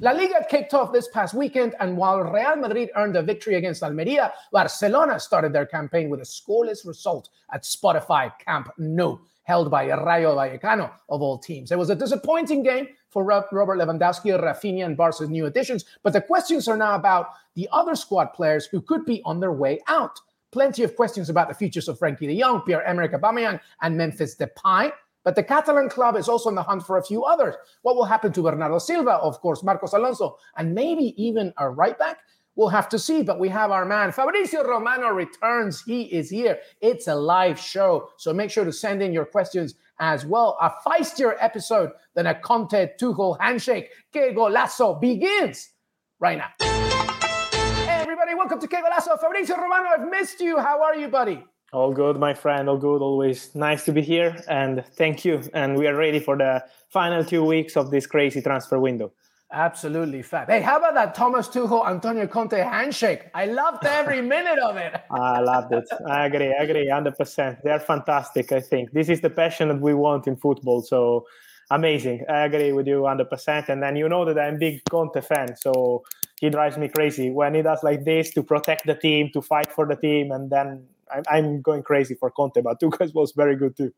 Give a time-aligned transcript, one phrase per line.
[0.00, 3.82] La Liga kicked off this past weekend, and while Real Madrid earned a victory against
[3.82, 9.86] Almeria, Barcelona started their campaign with a scoreless result at Spotify Camp Nou, held by
[9.86, 11.72] Rayo Vallecano of all teams.
[11.72, 16.20] It was a disappointing game for Robert Lewandowski, Raphinha, and Barca's new additions, but the
[16.20, 20.20] questions are now about the other squad players who could be on their way out.
[20.52, 24.92] Plenty of questions about the futures of Frenkie de Jong, Pierre-Emerick Aubameyang, and Memphis Depay.
[25.24, 27.54] But the Catalan club is also on the hunt for a few others.
[27.82, 31.98] What will happen to Bernardo Silva, of course, Marcos Alonso, and maybe even a right
[31.98, 32.18] back?
[32.56, 35.80] We'll have to see, but we have our man Fabrizio Romano returns.
[35.82, 36.58] He is here.
[36.80, 40.58] It's a live show, so make sure to send in your questions as well.
[40.60, 43.90] A feistier episode than a Conte Tuchel handshake.
[44.12, 45.70] Que golazo begins
[46.18, 46.48] right now.
[46.58, 49.20] Hey everybody, welcome to Que Golazo.
[49.20, 50.58] Fabrizio Romano, I've missed you.
[50.58, 51.44] How are you, buddy?
[51.72, 52.68] All good, my friend.
[52.68, 53.02] All good.
[53.02, 54.36] Always nice to be here.
[54.48, 55.42] And thank you.
[55.52, 59.12] And we are ready for the final two weeks of this crazy transfer window.
[59.52, 60.48] Absolutely fab.
[60.48, 63.30] Hey, how about that Thomas Tuchel, Antonio Conte handshake?
[63.34, 64.94] I loved every minute of it.
[65.10, 65.88] I loved it.
[66.06, 66.54] I agree.
[66.54, 66.86] I agree.
[66.86, 67.62] 100%.
[67.62, 68.92] They're fantastic, I think.
[68.92, 70.82] This is the passion that we want in football.
[70.82, 71.26] So
[71.70, 72.24] amazing.
[72.28, 73.68] I agree with you 100%.
[73.68, 75.56] And then you know that I'm a big Conte fan.
[75.56, 76.04] So
[76.40, 79.72] he drives me crazy when he does like this to protect the team, to fight
[79.72, 80.30] for the team.
[80.30, 80.86] And then
[81.30, 83.92] I'm going crazy for Conte, but Tuchel was very good too.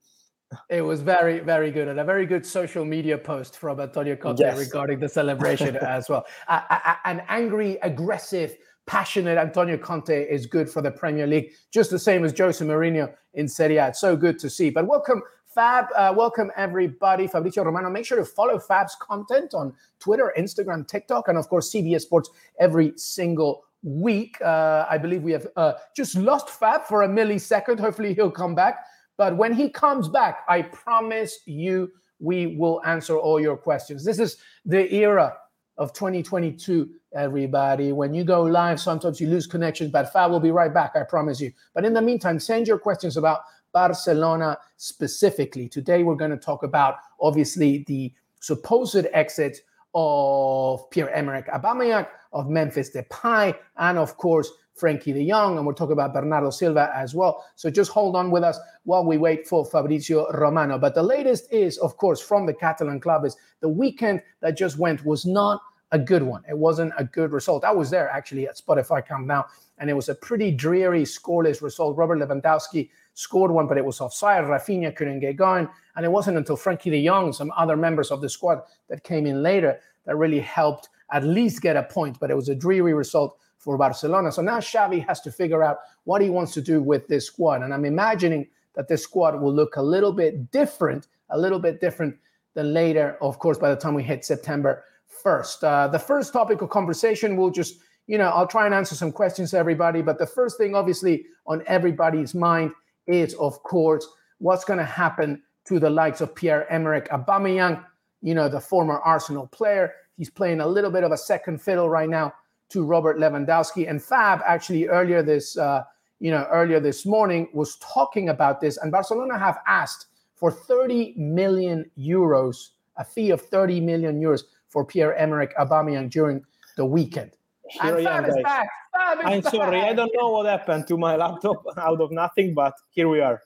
[0.68, 4.40] It was very, very good, and a very good social media post from Antonio Conte
[4.40, 4.58] yes.
[4.58, 6.26] regarding the celebration as well.
[6.48, 12.24] an angry, aggressive, passionate Antonio Conte is good for the Premier League, just the same
[12.24, 13.88] as Jose Mourinho in Serie A.
[13.88, 14.70] It's so good to see.
[14.70, 15.22] But welcome,
[15.54, 15.86] Fab.
[15.94, 17.28] Uh, welcome everybody.
[17.28, 17.88] Fabrizio Romano.
[17.88, 22.30] Make sure to follow Fab's content on Twitter, Instagram, TikTok, and of course CBS Sports
[22.58, 24.36] every single week.
[24.40, 27.80] Uh, I believe we have uh, just lost Fab for a millisecond.
[27.80, 28.78] Hopefully, he'll come back.
[29.16, 34.04] But when he comes back, I promise you, we will answer all your questions.
[34.04, 35.34] This is the era
[35.78, 37.92] of 2022, everybody.
[37.92, 41.02] When you go live, sometimes you lose connections, but Fab will be right back, I
[41.02, 41.52] promise you.
[41.74, 43.40] But in the meantime, send your questions about
[43.72, 45.68] Barcelona specifically.
[45.68, 49.60] Today, we're going to talk about obviously the supposed exit
[49.94, 55.90] of Pierre-Emerick Aubameyang, of Memphis Depay, and of course, Frenkie de Jong, and we'll talk
[55.90, 57.44] about Bernardo Silva as well.
[57.56, 60.78] So just hold on with us while we wait for Fabrizio Romano.
[60.78, 64.78] But the latest is, of course, from the Catalan club is the weekend that just
[64.78, 65.60] went was not
[65.92, 66.42] a good one.
[66.48, 67.64] It wasn't a good result.
[67.64, 69.42] I was there actually at Spotify Camp Nou,
[69.78, 71.96] and it was a pretty dreary, scoreless result.
[71.96, 74.44] Robert Lewandowski scored one, but it was offside.
[74.44, 75.68] Raphinha couldn't get going.
[75.96, 79.26] And it wasn't until Frenkie de Jong, some other members of the squad that came
[79.26, 82.18] in later, that really helped at least get a point.
[82.20, 84.32] But it was a dreary result for Barcelona.
[84.32, 87.62] So now Xavi has to figure out what he wants to do with this squad.
[87.62, 91.80] And I'm imagining that this squad will look a little bit different, a little bit
[91.80, 92.16] different
[92.54, 94.84] than later, of course, by the time we hit September
[95.22, 95.64] 1st.
[95.64, 99.12] Uh, the first topic of conversation will just, you know, I'll try and answer some
[99.12, 100.00] questions everybody.
[100.02, 102.72] But the first thing, obviously, on everybody's mind
[103.06, 104.06] is, of course,
[104.38, 107.84] what's going to happen to the likes of Pierre-Emerick Aubameyang,
[108.22, 109.92] you know, the former Arsenal player.
[110.16, 112.32] He's playing a little bit of a second fiddle right now
[112.70, 113.88] to Robert Lewandowski.
[113.88, 115.84] And Fab actually earlier this, uh,
[116.18, 121.14] you know, earlier this morning was talking about this, and Barcelona have asked for 30
[121.16, 126.42] million euros, a fee of 30 million euros for Pierre-Emerick Aubameyang during
[126.76, 127.32] the weekend.
[127.70, 128.68] Here and Fab is back.
[128.92, 129.52] Fab I'm back.
[129.52, 133.20] sorry, I don't know what happened to my laptop out of nothing, but here we
[133.20, 133.40] are.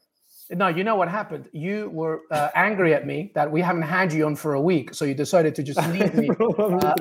[0.50, 1.48] No, you know what happened?
[1.52, 4.94] You were uh, angry at me that we haven't had you on for a week,
[4.94, 6.28] so you decided to just leave me.
[6.40, 6.94] uh,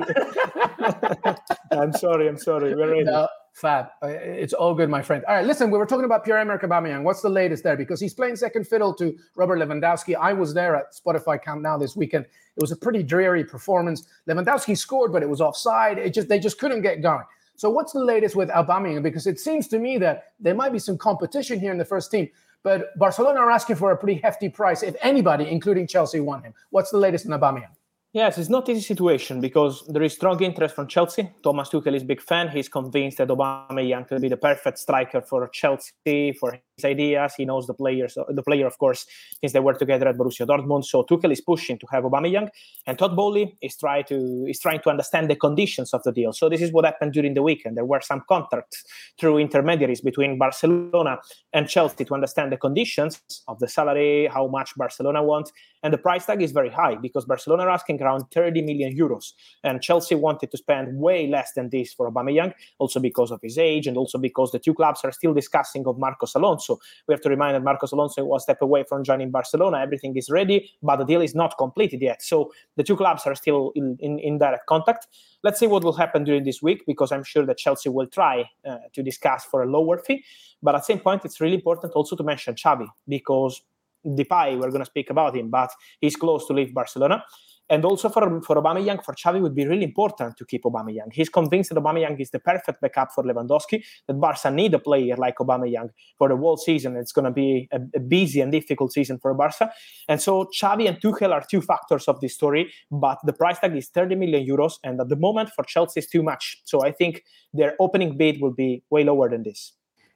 [1.70, 2.28] I'm sorry.
[2.28, 2.74] I'm sorry.
[2.74, 3.04] We're ready.
[3.04, 3.86] No, fab.
[4.02, 5.24] Uh, it's all good, my friend.
[5.26, 5.70] All right, listen.
[5.70, 7.04] We were talking about Pierre-Emerick Aubameyang.
[7.04, 7.76] What's the latest there?
[7.76, 10.16] Because he's playing second fiddle to Robert Lewandowski.
[10.16, 12.24] I was there at Spotify Camp Nou this weekend.
[12.24, 14.06] It was a pretty dreary performance.
[14.28, 15.98] Lewandowski scored, but it was offside.
[15.98, 17.24] It just they just couldn't get going.
[17.56, 19.02] So what's the latest with Aubameyang?
[19.02, 22.10] Because it seems to me that there might be some competition here in the first
[22.10, 22.28] team.
[22.64, 26.54] But Barcelona are asking for a pretty hefty price if anybody, including Chelsea, want him.
[26.70, 27.68] What's the latest in Aubameyang?
[28.14, 31.28] Yes, it's not easy situation because there is strong interest from Chelsea.
[31.42, 32.48] Thomas Tuchel is a big fan.
[32.48, 37.34] He's convinced that Aubameyang could be the perfect striker for Chelsea, for his ideas.
[37.36, 39.04] He knows the players, the player, of course,
[39.40, 40.84] since they were together at Borussia Dortmund.
[40.84, 42.50] So Tuchel is pushing to have Aubameyang,
[42.86, 46.32] and Todd Boehly is trying to is trying to understand the conditions of the deal.
[46.32, 47.76] So this is what happened during the weekend.
[47.76, 48.84] There were some contacts
[49.18, 51.18] through intermediaries between Barcelona
[51.52, 55.50] and Chelsea to understand the conditions of the salary, how much Barcelona wants,
[55.84, 59.34] and the price tag is very high because Barcelona are asking around 30 million euros.
[59.62, 63.58] And Chelsea wanted to spend way less than this for Aubameyang, also because of his
[63.58, 66.78] age and also because the two clubs are still discussing of Marcos Alonso.
[67.06, 69.78] We have to remind that Marcos Alonso was step away from joining Barcelona.
[69.78, 72.22] Everything is ready, but the deal is not completed yet.
[72.22, 75.06] So the two clubs are still in, in, in direct contact.
[75.42, 78.48] Let's see what will happen during this week because I'm sure that Chelsea will try
[78.66, 80.24] uh, to discuss for a lower fee.
[80.62, 83.60] But at the same point, it's really important also to mention Xavi because
[84.04, 85.70] Depay, we're going to speak about him, but
[86.00, 87.24] he's close to leave Barcelona.
[87.70, 91.12] And also for, for Aubameyang, for Xavi, would be really important to keep Aubameyang.
[91.12, 95.16] He's convinced that Aubameyang is the perfect backup for Lewandowski, that Barca need a player
[95.16, 96.96] like Aubameyang for the whole season.
[96.96, 99.72] It's going to be a, a busy and difficult season for Barca.
[100.08, 103.74] And so Xavi and Tuchel are two factors of this story, but the price tag
[103.74, 104.74] is 30 million euros.
[104.84, 106.60] And at the moment for Chelsea is too much.
[106.64, 107.24] So I think
[107.54, 109.72] their opening bid will be way lower than this.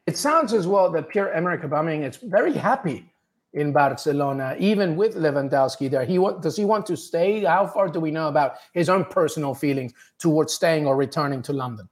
[0.07, 3.11] It sounds as well that Pierre-Emerick Aubameyang is very happy
[3.55, 6.05] in Barcelona, even with Lewandowski there.
[6.05, 7.45] He does he want to stay?
[7.45, 11.53] How far do we know about his own personal feelings towards staying or returning to
[11.53, 11.89] London?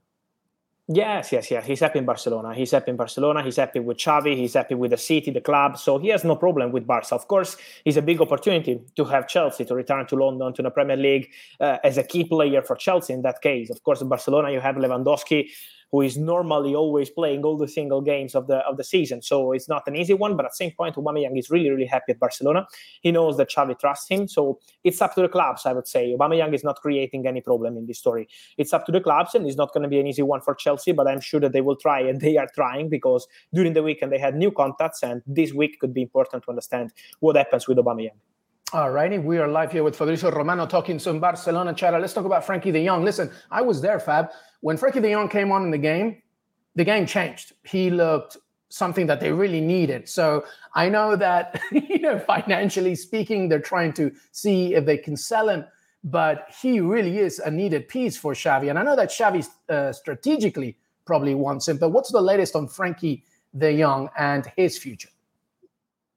[0.89, 1.65] Yes, yes, yes.
[1.65, 2.53] He's happy in Barcelona.
[2.55, 3.43] He's happy in Barcelona.
[3.43, 4.37] He's happy with Xavi.
[4.37, 5.77] He's happy with the city, the club.
[5.77, 7.13] So he has no problem with Barca.
[7.13, 10.69] Of course, it's a big opportunity to have Chelsea to return to London to the
[10.69, 11.29] Premier League
[11.59, 13.11] uh, as a key player for Chelsea.
[13.11, 15.49] In that case, of course, in Barcelona you have Lewandowski
[15.91, 19.21] who is normally always playing all the single games of the of the season.
[19.21, 21.85] So it's not an easy one, but at the same point, Aubameyang is really, really
[21.85, 22.67] happy at Barcelona.
[23.01, 24.27] He knows that Xavi trusts him.
[24.27, 26.13] So it's up to the clubs, I would say.
[26.17, 28.27] Aubameyang is not creating any problem in this story.
[28.57, 30.55] It's up to the clubs, and it's not going to be an easy one for
[30.55, 33.83] Chelsea, but I'm sure that they will try, and they are trying because during the
[33.83, 37.67] weekend they had new contacts, and this week could be important to understand what happens
[37.67, 38.17] with Aubameyang.
[38.73, 41.99] All righty, we are live here with Fabrizio Romano talking some Barcelona chatter.
[41.99, 43.01] Let's talk about Frenkie de Jong.
[43.01, 44.27] Listen, I was there, Fab.
[44.59, 46.21] When Frenkie de Jong came on in the game,
[46.75, 47.53] the game changed.
[47.63, 48.35] He looked
[48.67, 50.09] something that they really needed.
[50.09, 50.43] So
[50.75, 55.47] I know that, you know, financially speaking, they're trying to see if they can sell
[55.47, 55.63] him,
[56.03, 58.69] but he really is a needed piece for Xavi.
[58.69, 62.67] And I know that Xavi uh, strategically probably wants him, but what's the latest on
[62.67, 63.23] Frenkie
[63.57, 65.09] de Jong and his future?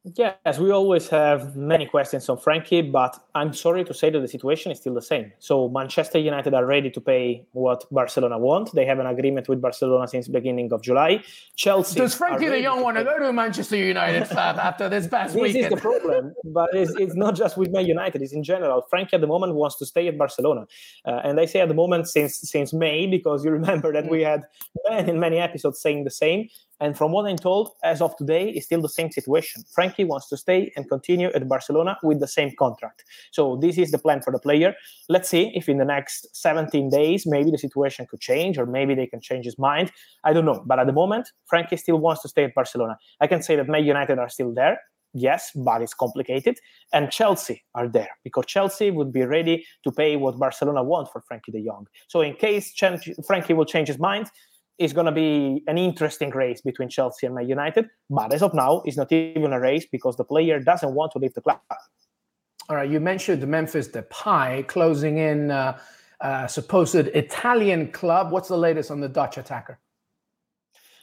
[0.05, 4.29] Yes, we always have many questions on Frenkie, but I'm sorry to say that the
[4.29, 5.31] situation is still the same.
[5.41, 8.73] So Manchester United are ready to pay what Barcelona want.
[8.73, 11.23] They have an agreement with Barcelona since beginning of July.
[11.55, 15.35] Chelsea does Frenkie de Jong want to go to Manchester United Fab, after this past
[15.35, 15.65] this weekend?
[15.65, 18.23] This is the problem, but it's, it's, not just with Man United.
[18.23, 18.87] It's in general.
[18.91, 20.67] Frenkie at the moment wants to stay at Barcelona,
[21.05, 24.23] uh, and I say at the moment since since May because you remember that we
[24.23, 24.45] had
[24.89, 26.49] many many episodes saying the same.
[26.81, 29.63] And from what I'm told, as of today, it's still the same situation.
[29.77, 33.05] Frenkie wants to stay and continue at Barcelona with the same contract.
[33.33, 34.75] So this is the plan for the player.
[35.09, 38.95] Let's see if in the next 17 days, maybe the situation could change or maybe
[38.95, 39.93] they can change his mind.
[40.25, 40.65] I don't know.
[40.67, 42.97] But at the moment, Frenkie still wants to stay at Barcelona.
[43.21, 44.79] I can say that Man United are still there.
[45.13, 46.59] Yes, but it's complicated.
[46.93, 51.21] And Chelsea are there because Chelsea would be ready to pay what Barcelona want for
[51.21, 51.87] Frenkie de Jong.
[52.07, 54.31] So in case Frenkie will change his mind,
[54.81, 57.89] is going to be an interesting race between Chelsea and Man United.
[58.09, 61.19] But as of now, it's not even a race because the player doesn't want to
[61.19, 61.61] leave the club.
[62.69, 65.79] All right, you mentioned Memphis Depay closing in uh,
[66.21, 68.33] uh, supposed Italian club.
[68.33, 69.79] What's the latest on the Dutch attacker?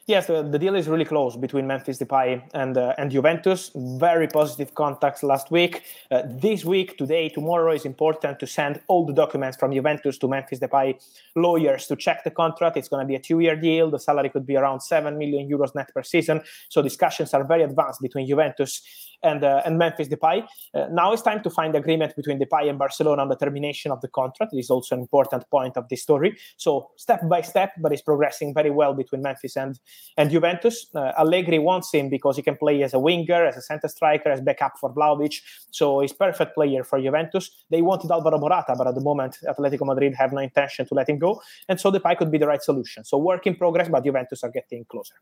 [0.07, 3.71] Yes, the, the, deal is really close between Memphis Depay and uh, and Juventus.
[3.75, 5.83] Very positive contacts last week.
[6.09, 10.29] Uh, this week, today, tomorrow is important to send all the documents from Juventus to
[10.29, 10.95] Memphis Depay
[11.35, 12.77] lawyers to check the contract.
[12.77, 13.91] It's going to be a two-year deal.
[13.91, 16.39] The salary could be around seven million euros net per season.
[16.69, 18.81] So discussions are very advanced between Juventus
[19.23, 20.45] and uh, and Memphis Depay.
[20.73, 24.01] Uh, now it's time to find agreement between Depay and Barcelona on the termination of
[24.01, 24.53] the contract.
[24.53, 26.37] It is also an important point of this story.
[26.57, 29.79] So step by step, but it's progressing very well between Memphis and
[30.17, 30.87] and Juventus.
[30.93, 34.29] Uh, Allegri wants him because he can play as a winger, as a center striker,
[34.29, 35.41] as backup for Vlahovic.
[35.71, 37.49] So he's perfect player for Juventus.
[37.69, 41.09] They wanted Alvaro Morata, but at the moment Atletico Madrid have no intention to let
[41.09, 43.03] him go, and so Depay could be the right solution.
[43.03, 45.15] So work in progress, but Juventus are getting closer.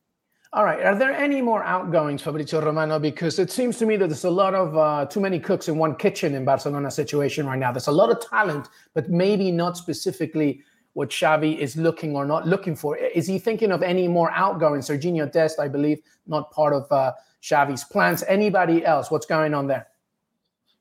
[0.55, 0.85] All right.
[0.85, 2.97] Are there any more outgoings, Fabrizio Romano?
[2.97, 5.77] Because it seems to me that there's a lot of uh, too many cooks in
[5.77, 7.73] one kitchen in Barcelona situation right now.
[7.73, 10.61] There's a lot of talent, but maybe not specifically
[10.93, 12.95] what Xavi is looking or not looking for.
[12.95, 14.87] Is he thinking of any more outgoings?
[14.87, 17.11] Sergiño Dest, I believe, not part of uh,
[17.43, 18.23] Xavi's plans.
[18.25, 19.11] Anybody else?
[19.11, 19.87] What's going on there?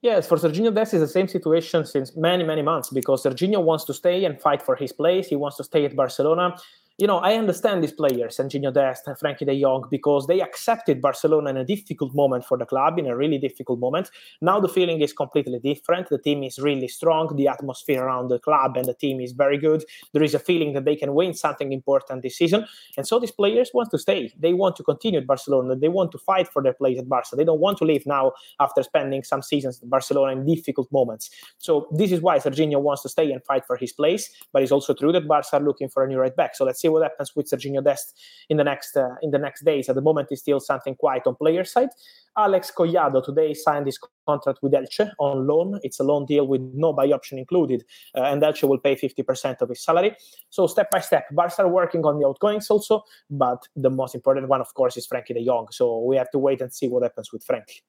[0.03, 3.83] Yes, for Serginho Dest is the same situation since many, many months because Serginho wants
[3.87, 5.27] to stay and fight for his place.
[5.27, 6.57] He wants to stay at Barcelona
[6.99, 11.03] you know, I understand these players, Serginho Dest and Frenkie de Jong, because they accepted
[11.03, 14.13] Barcelona in a difficult moment for the club, in a really difficult moment.
[14.41, 16.09] Now the feeling is completely different.
[16.09, 17.35] The team is really strong.
[17.35, 19.85] The atmosphere around the club and the team is very good.
[20.13, 22.65] There is a feeling that they can win something important this season.
[22.97, 24.33] And so these players want to stay.
[24.39, 25.75] They want to continue at Barcelona.
[25.75, 27.35] They want to fight for their place at Barca.
[27.35, 31.29] They don't want to leave now after spending some seasons at Barcelona in difficult moments.
[31.59, 34.31] So this is why Serginho wants to stay and fight for his place.
[34.53, 36.55] But it's also true that Barca are looking for a new right back.
[36.55, 38.15] So let's see what happens with Sergio Dest
[38.51, 39.89] in the next uh, in the next days.
[39.89, 41.89] At the moment, it's still something quiet on player side.
[42.37, 45.79] Alex Collado today signed his contract with Elche on loan.
[45.83, 47.85] It's a loan deal with no buy option included,
[48.17, 50.17] uh, and Elche will pay 50% of his salary.
[50.51, 54.49] So step by step, Barca are working on the outgoings also, but the most important
[54.49, 55.69] one, of course, is Frenkie de Jong.
[55.71, 57.83] So we have to wait and see what happens with Frenkie.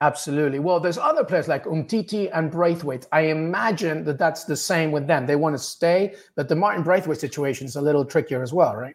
[0.00, 0.60] Absolutely.
[0.60, 3.06] Well, there's other players like Umtiti and Braithwaite.
[3.10, 5.26] I imagine that that's the same with them.
[5.26, 8.76] They want to stay, but the Martin Braithwaite situation is a little trickier as well,
[8.76, 8.94] right?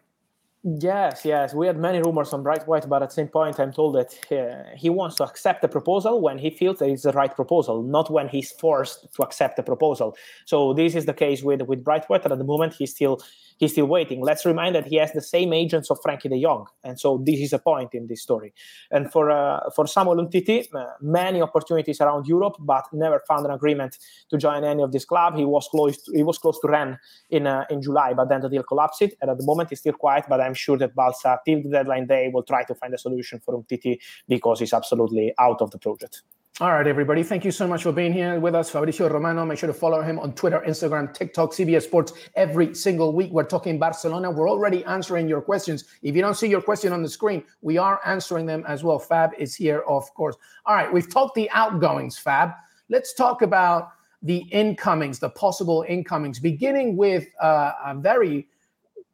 [0.66, 1.52] Yes, yes.
[1.52, 4.74] We had many rumors on Braithwaite, but at the same point, I'm told that uh,
[4.74, 8.10] he wants to accept the proposal when he feels that it's the right proposal, not
[8.10, 10.16] when he's forced to accept the proposal.
[10.46, 12.24] So this is the case with with Braithwaite.
[12.24, 13.20] At the moment, he's still
[13.58, 14.20] he's still waiting.
[14.20, 17.40] Let's remind that he has the same agents of Frenkie de Jong, and so this
[17.40, 18.52] is a point in this story.
[18.90, 23.52] And for uh, for Samuel Umtiti, uh, many opportunities around Europe, but never found an
[23.52, 23.98] agreement
[24.30, 25.36] to join any of this club.
[25.36, 26.02] He was close.
[26.02, 26.98] To, he was close to Rennes
[27.30, 29.14] in uh, in July, but then the deal collapsed.
[29.20, 30.24] And at the moment, he's still quiet.
[30.28, 33.40] But I'm sure that Barca, till the deadline day, will try to find a solution
[33.40, 36.22] for Umtiti because he's absolutely out of the project.
[36.60, 37.24] All right, everybody.
[37.24, 38.70] Thank you so much for being here with us.
[38.70, 39.44] Fabrizio Romano.
[39.44, 43.32] Make sure to follow him on Twitter, Instagram, TikTok, CBS Sports every single week.
[43.32, 44.30] We're talking Barcelona.
[44.30, 45.82] We're already answering your questions.
[46.02, 49.00] If you don't see your question on the screen, we are answering them as well.
[49.00, 50.36] Fab is here, of course.
[50.64, 52.52] All right, we've talked the outgoings, Fab.
[52.88, 53.88] Let's talk about
[54.22, 58.46] the incomings, the possible incomings, beginning with uh, a very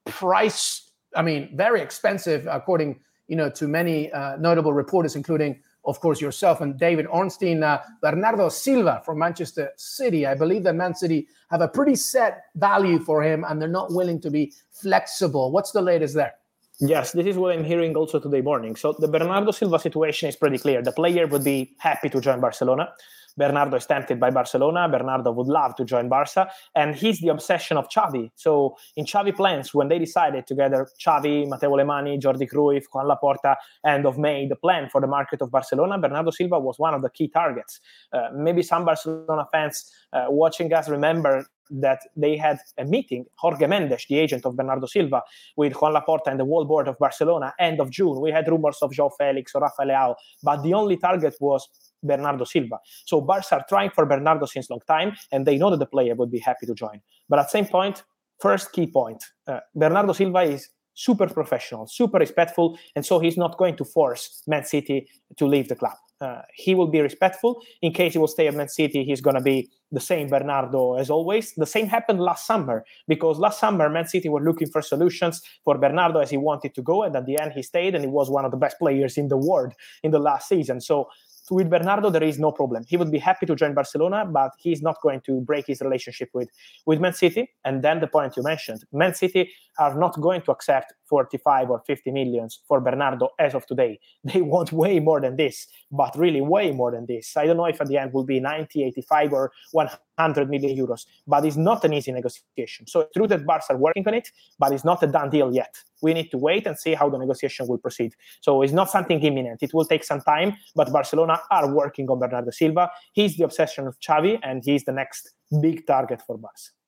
[0.05, 6.01] price, I mean, very expensive, according you know to many uh, notable reporters, including of
[6.01, 10.27] course, yourself and David Ornstein, uh, Bernardo Silva from Manchester City.
[10.27, 13.93] I believe that Man City have a pretty set value for him and they're not
[13.93, 15.51] willing to be flexible.
[15.51, 16.35] What's the latest there?
[16.81, 18.75] Yes, this is what I'm hearing also today morning.
[18.75, 20.81] So the Bernardo Silva situation is pretty clear.
[20.81, 22.93] The player would be happy to join Barcelona.
[23.37, 24.89] Bernardo is tempted by Barcelona.
[24.89, 28.31] Bernardo would love to join Barca, and he's the obsession of Xavi.
[28.35, 33.57] So in Xavi plans, when they decided together, Xavi, Mateu Alemany, Jordi Cruyff, Joan Laporta,
[33.87, 37.03] end of May, the plan for the market of Barcelona, Bernardo Silva was one of
[37.03, 37.81] the key targets.
[38.13, 43.67] Uh, maybe some Barcelona fans uh, watching us remember that they had a meeting, Jorge
[43.67, 45.23] Mendes, the agent of Bernardo Silva,
[45.57, 48.21] with Joan Laporta and the whole board of Barcelona, end of June.
[48.21, 51.69] We had rumors of João Felix or Rafael Leao, but the only target was
[52.03, 52.79] Bernardo Silva.
[53.05, 56.15] So Barca are trying for Bernardo since long time, and they know that the player
[56.15, 57.01] would be happy to join.
[57.29, 58.03] But at same point,
[58.41, 63.57] first key point, uh, Bernardo Silva is super professional, super respectful, and so he's not
[63.57, 65.97] going to force Man City to leave the club.
[66.21, 67.63] Uh, he will be respectful.
[67.81, 70.97] In case he will stay at Man City, he's going to be the same Bernardo
[70.97, 71.55] as always.
[71.55, 75.79] The same happened last summer because last summer Man City were looking for solutions for
[75.79, 78.29] Bernardo as he wanted to go, and at the end he stayed, and he was
[78.29, 80.83] one of the best players in the world in the last season.
[80.83, 81.09] So
[81.51, 82.85] with Bernardo, there is no problem.
[82.89, 86.31] He would be happy to join Barcelona, but he's not going to break his relationship
[86.33, 86.49] with,
[86.87, 87.51] with Man City.
[87.65, 89.51] And then the point you mentioned, Man City
[89.81, 93.99] are not going to accept 45 or 50 millions for Bernardo as of today.
[94.25, 97.37] They want way more than this, but really way more than this.
[97.37, 101.07] I don't know if at the end will be 90, 85, or 100 million euros,
[101.27, 102.87] but it's not an easy negotiation.
[102.87, 105.53] So it's true that Barca are working on it, but it's not a done deal
[105.53, 105.75] yet.
[106.03, 108.13] We need to wait and see how the negotiation will proceed.
[108.43, 109.63] So it's not something imminent.
[109.63, 112.91] It will take some time, but Barcelona are working on Bernardo Silva.
[113.13, 115.31] He's the obsession of Xavi, and he's the next
[115.63, 116.80] big target for Barca.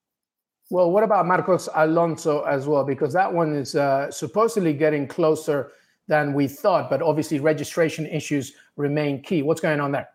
[0.73, 2.83] Well, what about Marcos Alonso as well?
[2.83, 5.73] Because that one is uh, supposedly getting closer
[6.09, 9.43] than we thought, but obviously registration issues remain key.
[9.43, 10.09] What's going on there?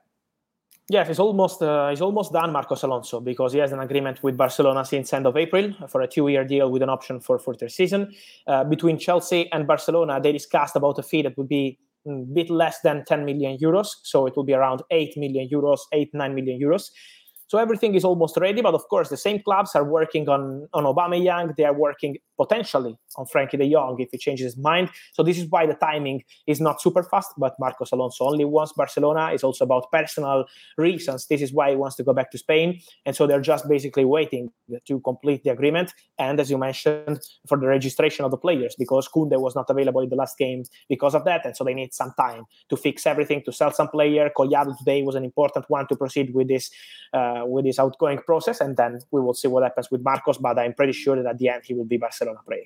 [0.89, 4.35] Yes, it's almost uh, it's almost done, Marcos Alonso, because he has an agreement with
[4.35, 8.11] Barcelona since end of April for a two-year deal with an option for further season.
[8.47, 12.33] Uh, between Chelsea and Barcelona, they discussed about a fee that would be a mm,
[12.33, 16.15] bit less than 10 million euros, so it will be around 8 million euros, 8
[16.15, 16.89] 9 million euros.
[17.47, 20.83] So everything is almost ready, but of course the same clubs are working on on
[20.83, 21.55] Aubameyang.
[21.55, 24.89] They are working potentially on Frenkie de Jong if he changes his mind.
[25.13, 27.33] So this is why the timing is not super fast.
[27.37, 29.31] But Marcos Alonso only wants Barcelona.
[29.33, 30.45] It's also about personal
[30.77, 31.27] reasons.
[31.27, 34.05] This is why he wants to go back to Spain, and so they're just basically
[34.05, 34.51] waiting
[34.85, 35.93] to complete the agreement.
[36.19, 40.01] And as you mentioned, for the registration of the players because Koundé was not available
[40.01, 43.05] in the last game because of that, and so they need some time to fix
[43.05, 44.29] everything, to sell some player.
[44.37, 46.69] Collado today was an important one to proceed with this
[47.13, 50.37] uh, with this outgoing process, and then we will see what happens with Marcos.
[50.37, 52.65] But I'm pretty sure that at the end he will be Barcelona player.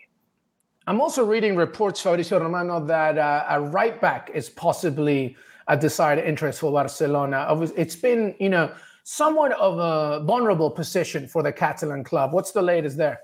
[0.88, 5.36] I'm also reading reports, Fabrizio Romano, that uh, a right back is possibly
[5.68, 7.46] a desired interest for Barcelona.
[7.78, 12.34] It's been, you know, somewhat of a vulnerable position for the Catalan club.
[12.34, 13.20] What's the latest there?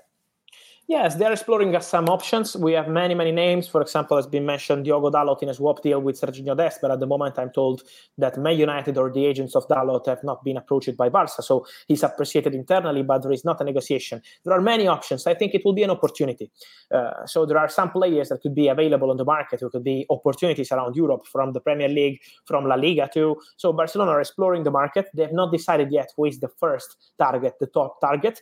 [0.88, 2.56] Yes, they're exploring some options.
[2.56, 3.68] We have many, many names.
[3.68, 6.90] For example, has been mentioned Diogo Dalot in a swap deal with Serginho Dest, but
[6.90, 7.82] at the moment I'm told
[8.16, 11.42] that Man United or the agents of Dalot have not been approached by Barca.
[11.42, 14.22] So he's appreciated internally, but there is not a negotiation.
[14.46, 15.26] There are many options.
[15.26, 16.50] I think it will be an opportunity.
[16.90, 19.84] Uh, so there are some players that could be available on the market who could
[19.84, 23.36] be opportunities around Europe from the Premier League, from La Liga too.
[23.58, 25.10] So Barcelona are exploring the market.
[25.12, 28.40] They have not decided yet who is the first target, the top target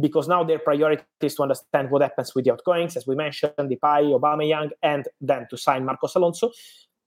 [0.00, 3.52] because now their priority is to understand what happens with the outgoings, as we mentioned,
[3.58, 6.50] Depay, Young, and then to sign Marcos Alonso,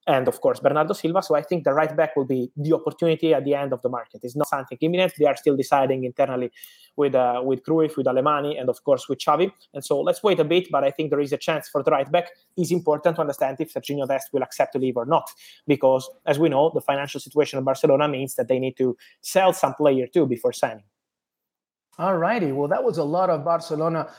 [0.08, 1.22] and of course Bernardo Silva.
[1.22, 3.90] So I think the right back will be the opportunity at the end of the
[3.90, 4.22] market.
[4.24, 5.14] It's not something imminent.
[5.20, 6.52] They are still deciding internally
[6.96, 9.52] with uh, with Cruyff, with Alemany, and of course with Xavi.
[9.74, 10.70] And so let's wait a bit.
[10.72, 12.30] But I think there is a chance for the right back.
[12.56, 15.30] It's important to understand if Serginho Dest will accept to leave or not,
[15.68, 19.52] because as we know, the financial situation of Barcelona means that they need to sell
[19.52, 20.86] some player too before signing.
[22.00, 22.52] All righty.
[22.52, 24.10] Well, that was a lot of Barcelona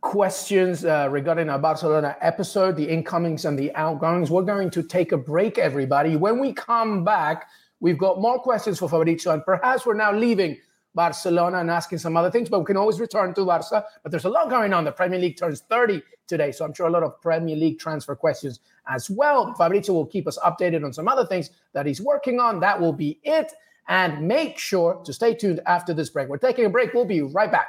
[0.00, 4.28] questions uh, regarding our Barcelona episode, the incomings and the outgoings.
[4.28, 6.16] We're going to take a break, everybody.
[6.16, 10.56] When we come back, we've got more questions for Fabrizio, and perhaps we're now leaving
[10.96, 13.84] Barcelona and asking some other things, but we can always return to Barca.
[14.02, 14.84] But there's a lot going on.
[14.84, 18.16] The Premier League turns 30 today, so I'm sure a lot of Premier League transfer
[18.16, 19.54] questions as well.
[19.54, 22.58] Fabrizio will keep us updated on some other things that he's working on.
[22.58, 23.52] That will be it.
[23.88, 26.28] And make sure to stay tuned after this break.
[26.28, 26.92] We're taking a break.
[26.92, 27.68] We'll be right back.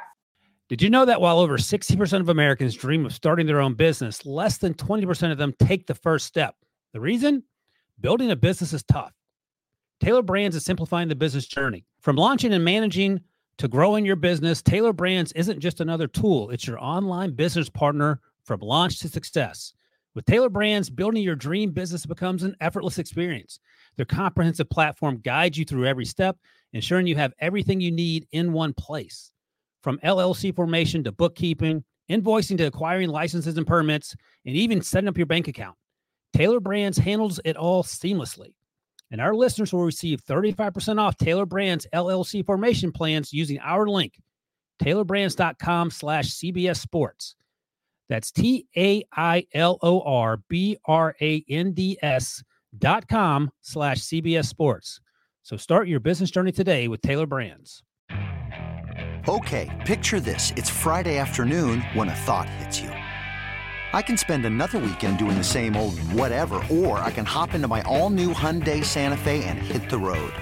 [0.68, 4.24] Did you know that while over 60% of Americans dream of starting their own business,
[4.24, 6.54] less than 20% of them take the first step?
[6.92, 7.42] The reason?
[8.00, 9.12] Building a business is tough.
[10.00, 11.84] Tailor Brands is simplifying the business journey.
[12.00, 13.20] From launching and managing
[13.58, 18.20] to growing your business, Tailor Brands isn't just another tool, it's your online business partner
[18.44, 19.74] from launch to success.
[20.14, 23.60] With Tailor Brands, building your dream business becomes an effortless experience.
[23.96, 26.36] Their comprehensive platform guides you through every step,
[26.72, 29.30] ensuring you have everything you need in one place.
[29.82, 35.16] From LLC formation to bookkeeping, invoicing to acquiring licenses and permits, and even setting up
[35.16, 35.76] your bank account.
[36.34, 38.54] Tailor Brands handles it all seamlessly.
[39.10, 44.14] And our listeners will receive 35% off Tailor Brands LLC formation plans using our link,
[44.82, 47.34] tailorbrands.com slash CBS Sports.
[48.08, 52.42] That's T A I L O R B R A N D S
[52.78, 55.00] dot com slash CBS Sports.
[55.42, 57.82] So start your business journey today with Tailor Brands.
[59.28, 60.52] Okay, picture this.
[60.56, 62.90] It's Friday afternoon when a thought hits you.
[63.92, 67.68] I can spend another weekend doing the same old whatever, or I can hop into
[67.68, 70.32] my all new Hyundai Santa Fe and hit the road.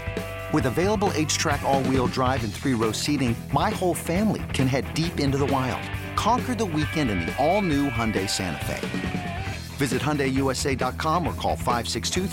[0.53, 4.93] With available H-track all wheel drive, and three row seating, my whole family can head
[4.95, 5.83] deep into the wild
[6.19, 9.18] Conquer the weekend in the all-new Hyundai Santa Fe.
[9.79, 12.27] Visit HyundaiUSA.com or call 562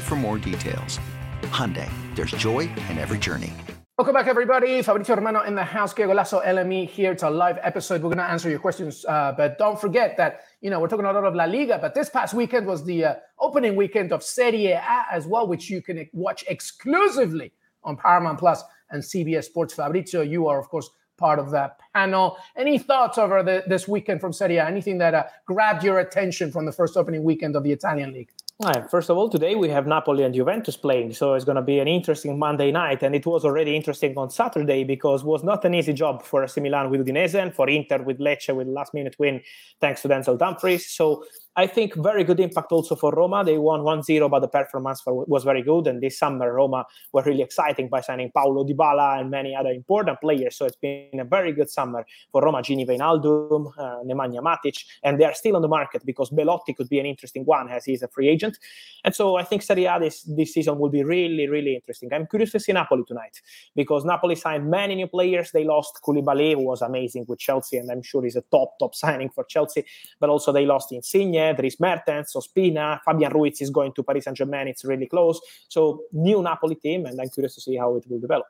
[0.00, 0.98] for more details.
[1.42, 3.52] Hyundai, there's joy in every journey.
[3.96, 4.82] Welcome back, everybody.
[4.82, 5.94] Fabrizio Romano in the house.
[5.94, 7.12] Diego Lasso, LME here.
[7.12, 8.02] It's a live episode.
[8.02, 9.04] We're going to answer your questions.
[9.04, 11.94] Uh, but don't forget that, you know, we're talking a lot of La Liga, but
[11.94, 15.80] this past weekend was the uh, opening weekend of Serie A as well, which you
[15.80, 17.52] can watch exclusively
[17.84, 19.74] on Paramount Plus and CBS Sports.
[19.74, 22.36] Fabrizio, you are, of course, part of that panel.
[22.56, 24.66] Any thoughts over the, this weekend from Serie A?
[24.66, 28.30] Anything that uh, grabbed your attention from the first opening weekend of the Italian league?
[28.62, 28.88] Right.
[28.88, 31.80] First of all, today we have Napoli and Juventus playing, so it's going to be
[31.80, 35.64] an interesting Monday night, and it was already interesting on Saturday because it was not
[35.64, 38.94] an easy job for AC Milan with Udinese and for Inter with Lecce with last
[38.94, 39.42] minute win
[39.80, 40.88] thanks to Denzel Dumfries.
[40.88, 41.24] So
[41.56, 43.44] I think very good impact also for Roma.
[43.44, 45.86] They won 1-0, but the performance for, was very good.
[45.86, 50.20] And this summer, Roma were really exciting by signing Paulo Dybala and many other important
[50.20, 50.56] players.
[50.56, 52.58] So it's been a very good summer for Roma.
[52.62, 56.88] Gini Wijnaldum, uh, Nemanja Matic, and they are still on the market because Belotti could
[56.88, 58.58] be an interesting one as he's a free agent.
[59.04, 62.12] And so I think Serie A this, this season will be really, really interesting.
[62.12, 63.40] I'm curious to see Napoli tonight
[63.76, 65.52] because Napoli signed many new players.
[65.52, 68.94] They lost Koulibaly, who was amazing with Chelsea, and I'm sure he's a top, top
[68.96, 69.84] signing for Chelsea.
[70.18, 74.36] But also they lost Insigne Dries Mertens, Ospina, Fabian Ruiz is going to Paris Saint
[74.36, 74.68] Germain.
[74.68, 75.40] It's really close.
[75.68, 78.46] So new Napoli team, and I'm curious to see how it will develop.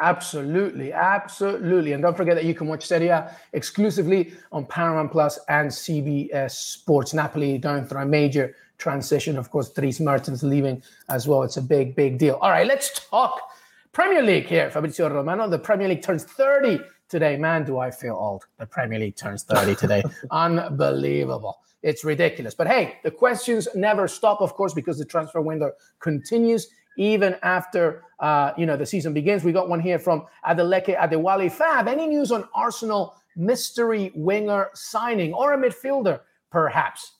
[0.00, 1.92] Absolutely, absolutely.
[1.92, 6.50] And don't forget that you can watch Serie A exclusively on Paramount Plus and CBS
[6.50, 7.14] Sports.
[7.14, 9.38] Napoli going through a major transition.
[9.38, 11.44] Of course, Dries Mertens leaving as well.
[11.44, 12.34] It's a big, big deal.
[12.40, 13.40] All right, let's talk
[13.92, 14.70] Premier League here.
[14.70, 17.36] Fabrizio Romano, the Premier League turns 30 today.
[17.36, 18.44] Man, do I feel old.
[18.58, 20.02] The Premier League turns 30 today.
[20.32, 21.58] Unbelievable.
[21.82, 22.54] It's ridiculous.
[22.54, 28.04] But hey, the questions never stop, of course, because the transfer window continues even after
[28.20, 29.44] uh, you know the season begins.
[29.44, 31.50] We got one here from Adeleke Adewale.
[31.50, 37.12] Fab, any news on Arsenal mystery winger signing or a midfielder, perhaps?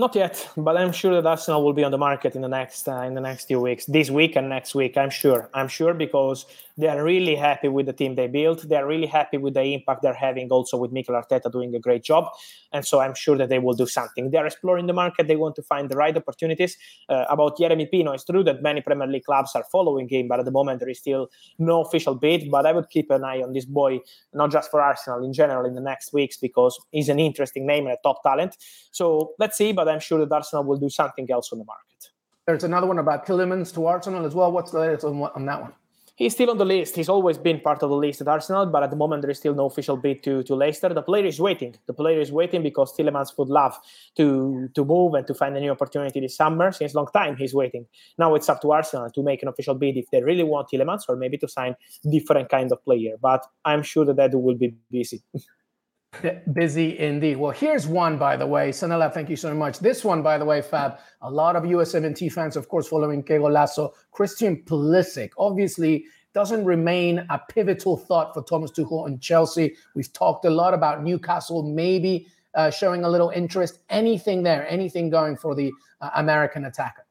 [0.00, 2.88] Not yet, but I'm sure that Arsenal will be on the market in the next
[2.88, 4.96] uh, in the next few weeks, this week and next week.
[4.96, 5.50] I'm sure.
[5.52, 6.46] I'm sure because
[6.78, 8.66] they are really happy with the team they built.
[8.66, 11.78] They are really happy with the impact they're having, also with Mikel Arteta doing a
[11.78, 12.28] great job.
[12.72, 14.30] And so I'm sure that they will do something.
[14.30, 15.28] They are exploring the market.
[15.28, 16.78] They want to find the right opportunities.
[17.08, 20.38] Uh, about Yeremy Pino, it's true that many Premier League clubs are following him, but
[20.38, 22.50] at the moment there is still no official bid.
[22.50, 24.00] But I would keep an eye on this boy,
[24.32, 27.86] not just for Arsenal in general, in the next weeks because he's an interesting name
[27.86, 28.56] and a top talent.
[28.90, 29.72] So let's see.
[29.72, 32.10] But I'm sure that Arsenal will do something else on the market.
[32.46, 34.50] There's another one about Tielemans to Arsenal as well.
[34.50, 35.72] What's the latest on, on that one?
[36.20, 36.94] he's still on the list.
[36.94, 39.38] He's always been part of the list at Arsenal, but at the moment there is
[39.38, 40.90] still no official bid to, to Leicester.
[40.90, 41.74] The player is waiting.
[41.86, 43.74] The player is waiting because Tielemans would love
[44.18, 46.70] to to move and to find a new opportunity this summer.
[46.72, 47.86] Since long time he's waiting.
[48.18, 51.04] Now it's up to Arsenal to make an official bid if they really want Tielemans
[51.08, 51.74] or maybe to sign
[52.16, 53.16] different kind of player.
[53.20, 55.22] But I'm sure that that will be busy.
[56.52, 57.36] Busy indeed.
[57.36, 58.70] Well, here's one, by the way.
[58.70, 59.78] Sanela, thank you so much.
[59.78, 63.38] This one, by the way, Fab, a lot of USMNT fans, of course, following Que
[63.38, 63.92] Golazo.
[64.10, 69.76] Christian Pulisic, obviously, doesn't remain a pivotal thought for Thomas Tuchel and Chelsea.
[69.94, 73.78] We've talked a lot about Newcastle maybe uh, showing a little interest.
[73.88, 77.06] Anything there, anything going for the uh, American attacker?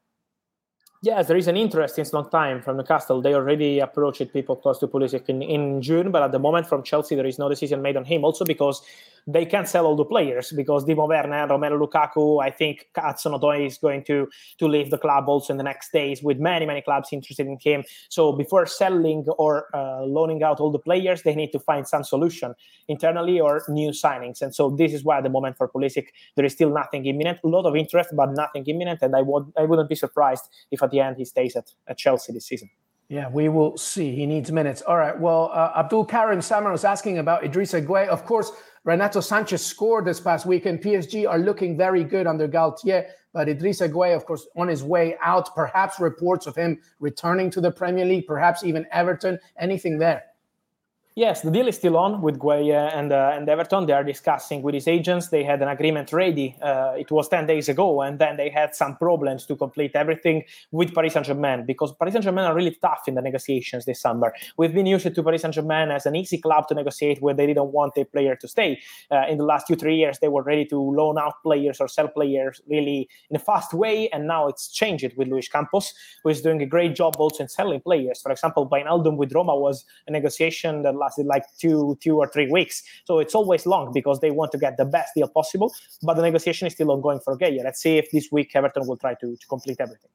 [1.02, 3.22] Yes, there is an interest since long time from Newcastle.
[3.22, 6.82] They already approached people close to Pulisic in, in June, but at the moment from
[6.82, 8.22] Chelsea, there is no decision made on him.
[8.22, 8.82] Also because
[9.26, 13.66] they can't sell all the players because Timo Werner, Romelu Lukaku, I think Hudson Odoi
[13.66, 16.82] is going to to leave the club also in the next days with many many
[16.82, 17.84] clubs interested in him.
[18.08, 22.04] So before selling or uh, loaning out all the players, they need to find some
[22.04, 22.54] solution
[22.88, 24.42] internally or new signings.
[24.42, 27.38] And so this is why at the moment for Pulisic there is still nothing imminent.
[27.44, 29.00] A lot of interest, but nothing imminent.
[29.02, 31.98] And I would I wouldn't be surprised if at the end he stays at, at
[31.98, 32.70] Chelsea this season.
[33.08, 34.14] Yeah, we will see.
[34.14, 34.82] He needs minutes.
[34.82, 35.18] All right.
[35.18, 38.06] Well, uh, Abdul Karim Samar was asking about Idrissa Gueye.
[38.06, 38.52] Of course,
[38.84, 40.80] Renato Sanches scored this past weekend.
[40.80, 45.16] PSG are looking very good under Galtier, but Idrissa Gueye, of course, on his way
[45.20, 45.52] out.
[45.56, 49.40] Perhaps reports of him returning to the Premier League, perhaps even Everton.
[49.58, 50.22] Anything there?
[51.16, 53.84] Yes, the deal is still on with Gueye and uh, and Everton.
[53.84, 55.26] They are discussing with his agents.
[55.28, 56.56] They had an agreement ready.
[56.62, 60.44] Uh, it was ten days ago, and then they had some problems to complete everything
[60.70, 64.00] with Paris Saint Germain because Paris Saint Germain are really tough in the negotiations this
[64.00, 64.32] summer.
[64.56, 67.46] We've been used to Paris Saint Germain as an easy club to negotiate where they
[67.48, 68.78] didn't want a player to stay.
[69.10, 71.88] Uh, in the last two three years, they were ready to loan out players or
[71.88, 75.92] sell players really in a fast way, and now it's changed with Luis Campos,
[76.22, 78.20] who is doing a great job also in selling players.
[78.22, 82.48] For example, Wijnaldum with Roma was a negotiation that lasted like two two or three
[82.50, 82.82] weeks.
[83.04, 85.72] So it's always long because they want to get the best deal possible.
[86.02, 87.62] But the negotiation is still ongoing for Gueye.
[87.64, 90.10] Let's see if this week Everton will try to, to complete everything.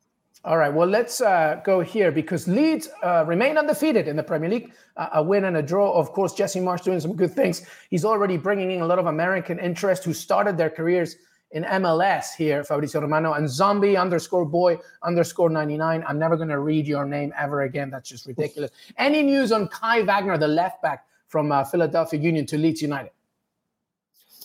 [0.45, 0.71] All right.
[0.71, 4.73] Well, let's uh, go here because Leeds uh, remain undefeated in the Premier League.
[4.95, 5.91] Uh, a win and a draw.
[5.91, 7.65] Of course, Jesse Marsch doing some good things.
[7.89, 11.15] He's already bringing in a lot of American interest who started their careers
[11.51, 16.03] in MLS here, Fabrizio Romano, and zombie underscore boy underscore 99.
[16.07, 17.89] I'm never going to read your name ever again.
[17.89, 18.71] That's just ridiculous.
[18.97, 23.11] Any news on Kai Wagner, the left back from uh, Philadelphia Union to Leeds United?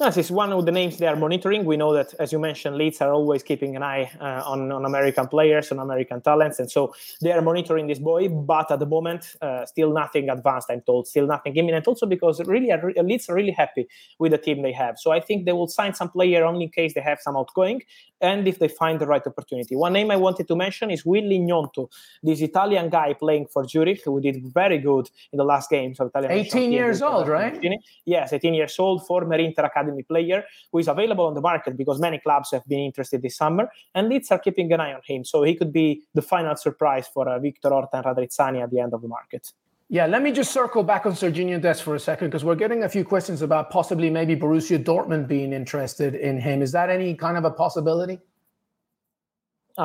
[0.00, 1.66] Yes, it's one of the names they are monitoring.
[1.66, 4.86] We know that, as you mentioned, Leeds are always keeping an eye uh, on, on
[4.86, 6.58] American players, on American talents.
[6.58, 8.30] And so they are monitoring this boy.
[8.30, 11.06] But at the moment, uh, still nothing advanced, I'm told.
[11.06, 11.86] Still nothing imminent.
[11.86, 14.98] Also because really Leeds are really happy with the team they have.
[14.98, 17.82] So I think they will sign some player only in case they have some outgoing
[18.22, 19.76] and if they find the right opportunity.
[19.76, 21.90] One name I wanted to mention is Willy Gnonto,
[22.22, 26.08] this Italian guy playing for Zurich who did very good in the last games of
[26.08, 27.62] Italian 18 years old, right?
[28.06, 31.76] Yes, 18 years old, former Inter Academy academy player who is available on the market
[31.76, 35.00] because many clubs have been interested this summer, and Leeds are keeping an eye on
[35.04, 35.24] him.
[35.24, 38.80] So he could be the final surprise for uh, Victor Orta and Radrizzani at the
[38.80, 39.52] end of the market.
[39.92, 42.84] Yeah, let me just circle back on Sergiño Dest for a second because we're getting
[42.84, 46.62] a few questions about possibly maybe Borussia Dortmund being interested in him.
[46.62, 48.20] Is that any kind of a possibility?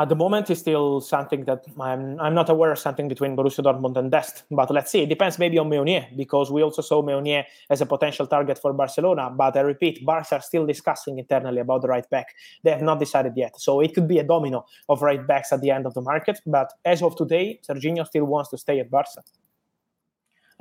[0.02, 3.64] At the moment is still something that I'm, I'm not aware of something between Borussia
[3.64, 4.44] Dortmund and Dest.
[4.52, 5.02] But let's see.
[5.02, 8.74] It depends maybe on Meunier because we also saw Meunier as a potential target for
[8.74, 9.30] Barcelona.
[9.30, 12.36] But I repeat, Barca are still discussing internally about the right back.
[12.64, 13.60] They have not decided yet.
[13.60, 16.40] So it could be a domino of right backs at the end of the market.
[16.46, 19.24] But as of today, Sergiño still wants to stay at Barca.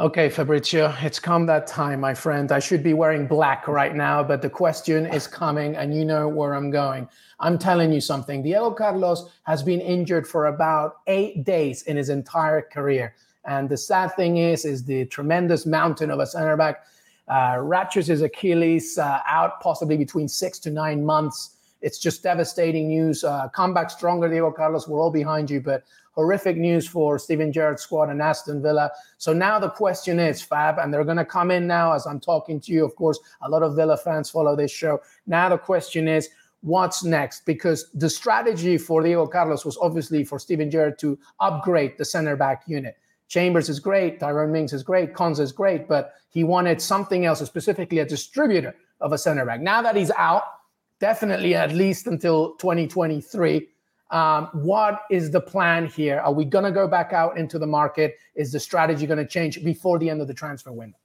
[0.01, 2.51] Okay, Fabrizio, it's come that time, my friend.
[2.51, 6.27] I should be wearing black right now, but the question is coming, and you know
[6.27, 7.09] where I'm going.
[7.39, 8.43] I'm telling you something.
[8.43, 13.15] Diego Carlos has been injured for about eight days in his entire career.
[13.45, 16.87] And the sad thing is, is the tremendous mountain of a center back
[17.29, 17.63] uh,
[17.95, 21.51] his Achilles uh, out possibly between six to nine months.
[21.83, 23.23] It's just devastating news.
[23.23, 24.89] Uh, come back stronger, Diego Carlos.
[24.89, 28.90] We're all behind you, but horrific news for Steven Gerrard's squad and Aston Villa.
[29.18, 32.20] So now the question is, Fab, and they're going to come in now as I'm
[32.20, 32.85] talking to you.
[32.85, 35.00] Of course, a lot of Villa fans follow this show.
[35.27, 36.29] Now the question is,
[36.61, 37.44] what's next?
[37.44, 42.37] Because the strategy for Diego Carlos was obviously for Steven Gerrard to upgrade the center
[42.37, 42.96] back unit.
[43.29, 47.40] Chambers is great, Tyrone Mings is great, Konsa is great, but he wanted something else,
[47.40, 49.61] specifically a distributor of a center back.
[49.61, 50.44] Now that he's out,
[51.00, 53.68] definitely at least until 2023.
[54.11, 56.21] Um, what is the plan here?
[56.21, 58.17] Are we going to go back out into the market?
[58.35, 60.99] Is the strategy going to change before the end of the transfer window?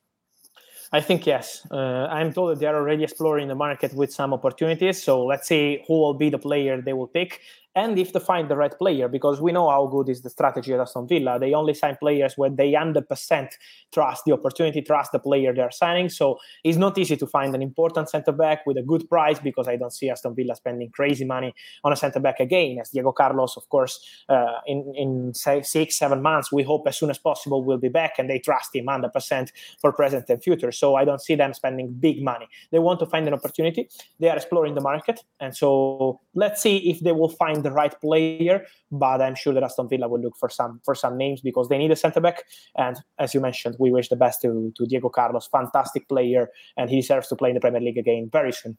[0.91, 1.67] I think yes.
[1.69, 5.01] Uh, I'm told that they are already exploring the market with some opportunities.
[5.01, 7.41] So let's see who will be the player they will pick
[7.75, 10.73] and if they find the right player, because we know how good is the strategy
[10.73, 11.39] at Aston Villa.
[11.39, 13.49] They only sign players where they 100%
[13.93, 16.09] trust the opportunity, trust the player they're signing.
[16.09, 19.67] So it's not easy to find an important centre back with a good price because
[19.67, 21.53] I don't see Aston Villa spending crazy money
[21.83, 22.79] on a centre back again.
[22.79, 26.97] As Diego Carlos, of course, uh, in, in say, six, seven months, we hope as
[26.97, 30.71] soon as possible will be back and they trust him 100% for present and future.
[30.71, 32.47] So I don't see them spending big money.
[32.71, 33.89] They want to find an opportunity.
[34.19, 35.21] They are exploring the market.
[35.39, 38.65] And so let's see if they will find the right player.
[38.91, 41.77] But I'm sure that Aston Villa will look for some for some names because they
[41.77, 42.43] need a centre back.
[42.75, 46.89] And as you mentioned, we wish the best to, to Diego Carlos, fantastic player, and
[46.89, 48.77] he deserves to play in the Premier League again very soon.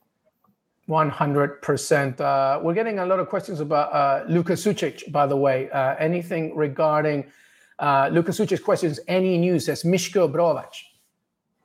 [0.88, 2.20] 100%.
[2.20, 5.70] Uh, we're getting a lot of questions about uh, Luka Sucic, by the way.
[5.70, 7.30] Uh, anything regarding
[7.78, 8.98] uh, Luka Sucic's questions?
[9.06, 9.68] Any news?
[9.68, 10.89] As Mishko Brozovic.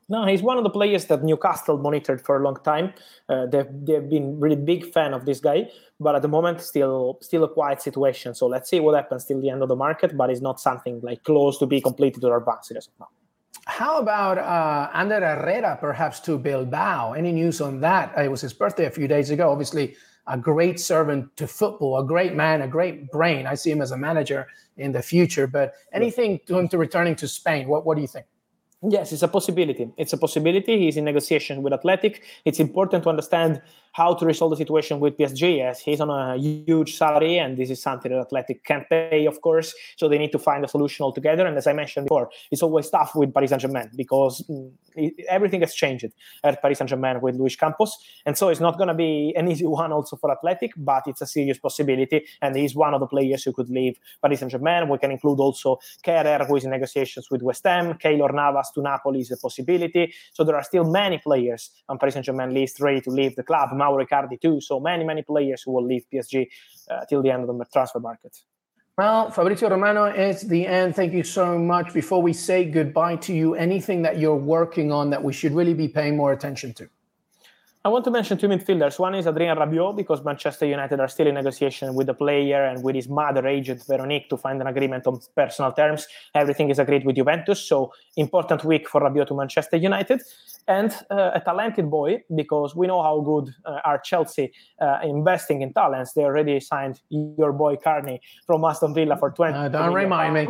[0.08, 2.94] No, he's one of the players that Newcastle monitored for a long time.
[3.28, 5.68] Uh, they've they've been really big fan of this guy,
[6.00, 8.36] but at the moment, still still a quiet situation.
[8.36, 10.16] So let's see what happens till the end of the market.
[10.16, 13.10] But it's not something like close to be completed or advanced as of now.
[13.66, 17.14] How about uh, Ander Herrera, perhaps to Bilbao?
[17.14, 18.14] Any news on that?
[18.16, 19.50] It was his birthday a few days ago.
[19.50, 19.96] Obviously,
[20.28, 23.48] a great servant to football, a great man, a great brain.
[23.48, 24.46] I see him as a manager
[24.78, 25.48] in the future.
[25.48, 27.68] But anything to him to returning to Spain?
[27.68, 28.28] What What do you think?
[28.88, 29.90] Yes, it's a possibility.
[29.98, 30.80] It's a possibility.
[30.80, 32.24] He's in negotiation with Athletic.
[32.44, 33.62] It's important to understand
[33.96, 37.70] how to resolve the situation with PSG as he's on a huge salary and this
[37.70, 39.74] is something that Athletic can't pay, of course.
[39.96, 41.48] So they need to find a solution altogether.
[41.48, 44.70] And as I mentioned before, it's always tough with Paris Saint Germain because mm,
[45.30, 46.12] everything has changed
[46.44, 47.98] at Paris Saint Germain with Luis Campos.
[48.26, 51.22] And so it's not going to be an easy one also for Athletic, but it's
[51.22, 52.26] a serious possibility.
[52.42, 54.90] And he's one of the players who could leave Paris Saint Germain.
[54.90, 57.94] We can include also Kehrer, who is in negotiations with West Ham.
[57.94, 60.14] Keylor Navas to Napoli is a possibility.
[60.34, 63.44] So there are still many players on Paris Saint Germain list ready to leave the
[63.44, 63.70] club.
[63.86, 64.60] Mauro Icardi too.
[64.62, 66.48] So many, many players who will leave PSG
[66.90, 68.36] uh, till the end of the transfer market.
[68.98, 70.96] Well, Fabrizio Romano, it's the end.
[70.96, 71.94] Thank you so much.
[71.94, 75.74] Before we say goodbye to you, anything that you're working on that we should really
[75.74, 76.88] be paying more attention to?
[77.86, 78.98] I want to mention two midfielders.
[78.98, 82.84] One is Adrien Rabiot because Manchester United are still in negotiation with the player and
[82.84, 86.08] with his mother agent Veronique to find an agreement on personal terms.
[86.34, 90.24] Everything is agreed with Juventus, so important week for Rabiot to Manchester United.
[90.68, 95.62] And uh, a talented boy because we know how good uh, are Chelsea uh, investing
[95.62, 96.14] in talents.
[96.14, 99.56] They already signed your boy Carney from Aston Villa for 20.
[99.56, 100.48] Uh, don't remind me.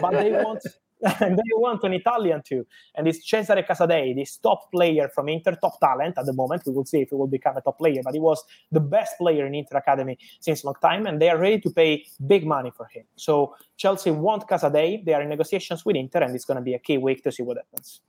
[0.00, 0.62] but they want
[1.20, 2.66] and then you want an Italian too.
[2.94, 6.62] And it's Cesare Casadei, this top player from Inter, top talent at the moment.
[6.66, 9.16] We will see if he will become a top player, but he was the best
[9.18, 12.46] player in Inter Academy since a long time, and they are ready to pay big
[12.46, 13.04] money for him.
[13.16, 15.04] So Chelsea want Casadei.
[15.04, 17.32] They are in negotiations with Inter, and it's going to be a key week to
[17.32, 18.00] see what happens.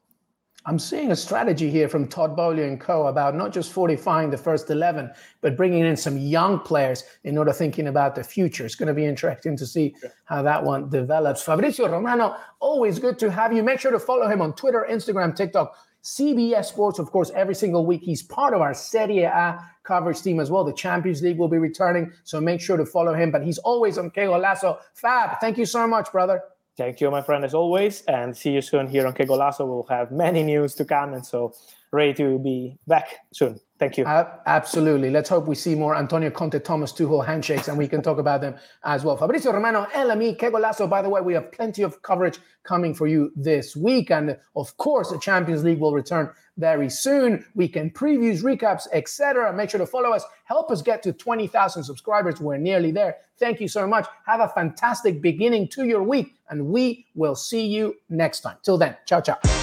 [0.63, 4.37] I'm seeing a strategy here from Todd Boehly and co about not just fortifying the
[4.37, 5.09] first 11,
[5.41, 8.63] but bringing in some young players in order thinking about the future.
[8.63, 9.95] It's going to be interesting to see
[10.25, 11.41] how that one develops.
[11.41, 13.63] Fabrizio Romano, always good to have you.
[13.63, 17.83] Make sure to follow him on Twitter, Instagram, TikTok, CBS Sports, of course, every single
[17.83, 18.03] week.
[18.03, 20.63] He's part of our Serie A coverage team as well.
[20.63, 23.31] The Champions League will be returning, so make sure to follow him.
[23.31, 24.77] But he's always on Que Lasso.
[24.93, 26.43] Fab, thank you so much, brother.
[26.81, 29.67] Thank you, my friend, as always, and see you soon here on Que Golazo.
[29.67, 31.53] We'll have many news to come, and so
[31.91, 33.59] ready to be back soon.
[33.81, 34.05] Thank you.
[34.05, 35.09] Uh, absolutely.
[35.09, 38.39] Let's hope we see more Antonio Conte, Thomas Tuchel handshakes, and we can talk about
[38.39, 39.17] them as well.
[39.17, 40.87] Fabrizio Romano, LME, Que Golazo.
[40.87, 44.77] By the way, we have plenty of coverage coming for you this week, and of
[44.77, 47.43] course, the Champions League will return very soon.
[47.55, 49.51] Weekend previews, recaps, etc.
[49.51, 50.23] Make sure to follow us.
[50.45, 52.39] Help us get to 20,000 subscribers.
[52.39, 53.17] We're nearly there.
[53.39, 54.07] Thank you so much.
[54.27, 58.57] Have a fantastic beginning to your week, and we will see you next time.
[58.61, 59.60] Till then, ciao, ciao.